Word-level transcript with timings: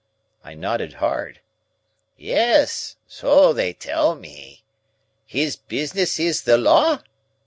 I 0.43 0.55
nodded 0.55 0.93
hard. 0.93 1.41
"Yes; 2.17 2.95
so 3.07 3.53
they 3.53 3.71
tell 3.73 4.15
me. 4.15 4.63
His 5.27 5.55
business 5.57 6.19
is 6.19 6.41
the 6.41 6.57
Law?" 6.57 7.03